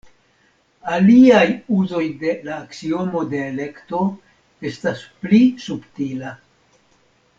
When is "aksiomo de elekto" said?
2.63-4.01